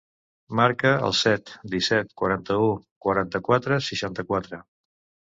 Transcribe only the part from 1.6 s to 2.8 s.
disset, quaranta-u,